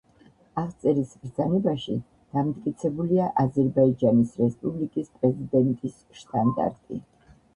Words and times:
აღწერის 0.59 1.09
ბრძანებაში 1.25 1.97
დამტკიცებულია 2.37 3.27
აზერბაიჯანის 3.43 4.33
რესპუბლიკის 4.45 5.11
პრეზიდენტის 5.19 6.01
შტანდარტი. 6.23 6.99